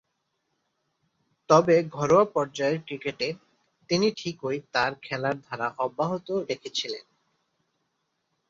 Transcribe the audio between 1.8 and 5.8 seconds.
ঘরোয়া পর্যায়ের ক্রিকেটে তিনি ঠিকই তার খেলার ধারা